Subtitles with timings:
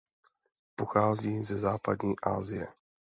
[0.75, 2.67] Pochází ze západní Asie.